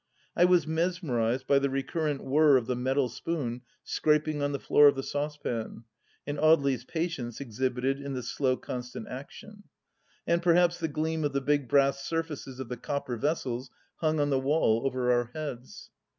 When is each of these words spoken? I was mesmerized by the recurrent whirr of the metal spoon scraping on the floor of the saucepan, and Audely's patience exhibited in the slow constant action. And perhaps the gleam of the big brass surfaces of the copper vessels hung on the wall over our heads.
I 0.35 0.45
was 0.45 0.65
mesmerized 0.65 1.45
by 1.45 1.59
the 1.59 1.69
recurrent 1.69 2.23
whirr 2.23 2.57
of 2.57 2.65
the 2.65 2.75
metal 2.75 3.07
spoon 3.07 3.61
scraping 3.83 4.41
on 4.41 4.51
the 4.51 4.59
floor 4.59 4.87
of 4.87 4.95
the 4.95 5.03
saucepan, 5.03 5.83
and 6.25 6.39
Audely's 6.39 6.83
patience 6.83 7.39
exhibited 7.39 8.01
in 8.01 8.15
the 8.15 8.23
slow 8.23 8.57
constant 8.57 9.07
action. 9.07 9.65
And 10.25 10.41
perhaps 10.41 10.79
the 10.79 10.87
gleam 10.87 11.23
of 11.23 11.33
the 11.33 11.39
big 11.41 11.69
brass 11.69 12.03
surfaces 12.03 12.59
of 12.59 12.67
the 12.67 12.77
copper 12.77 13.15
vessels 13.15 13.69
hung 13.97 14.19
on 14.19 14.31
the 14.31 14.39
wall 14.39 14.87
over 14.87 15.11
our 15.11 15.25
heads. 15.35 15.91